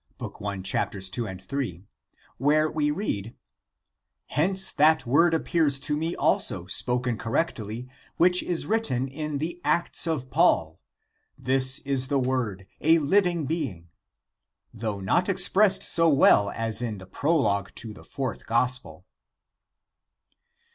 I, 0.19 0.57
2, 0.57 1.35
3, 1.37 1.85
where 2.39 2.71
we 2.71 2.89
read:" 2.89 3.35
Hence 4.25 4.71
that 4.71 5.05
word 5.05 5.35
appears 5.35 5.79
to 5.81 5.95
me 5.95 6.15
also 6.15 6.65
spoken 6.65 7.19
cor 7.19 7.33
rectly 7.33 7.87
which 8.17 8.41
is 8.41 8.65
written 8.65 9.07
in 9.07 9.37
the 9.37 9.61
Acts 9.63 10.07
of 10.07 10.31
Paul:' 10.31 10.79
This 11.49 11.77
is 11.85 12.07
the 12.07 12.17
word, 12.17 12.65
a 12.81 12.97
living 12.97 13.45
being,' 13.45 13.89
though 14.73 14.99
not 15.01 15.29
expressed 15.29 15.83
so 15.83 16.09
well 16.09 16.49
as 16.49 16.81
in 16.81 16.97
the 16.97 17.05
Prologue 17.05 17.71
to 17.75 17.93
the 17.93 18.03
Fourth 18.03 18.47
Gospel." 18.47 19.05